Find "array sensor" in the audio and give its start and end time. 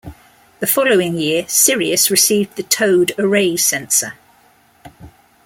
3.19-4.13